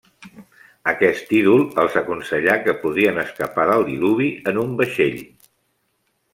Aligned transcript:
Aquest 0.91 1.29
ídol 1.39 1.65
els 1.83 1.99
aconsellà 2.01 2.57
que 2.65 2.75
podrien 2.87 3.21
escapar 3.27 3.69
del 3.73 3.87
diluvi 3.93 4.33
en 4.53 4.61
un 4.67 4.77
vaixell. 4.83 5.25